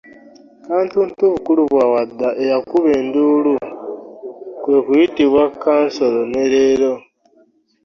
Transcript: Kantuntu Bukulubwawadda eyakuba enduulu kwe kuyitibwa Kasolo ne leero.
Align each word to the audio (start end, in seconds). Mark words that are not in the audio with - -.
Kantuntu 0.65 1.21
Bukulubwawadda 1.33 2.27
eyakuba 2.43 2.89
enduulu 2.99 3.53
kwe 4.61 4.77
kuyitibwa 4.85 5.43
Kasolo 5.61 6.21
ne 6.31 6.43
leero. 6.51 6.93